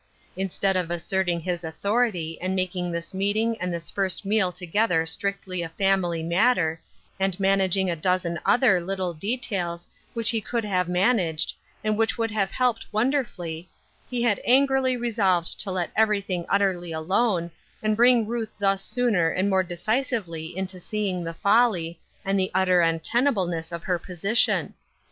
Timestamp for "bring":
17.95-18.25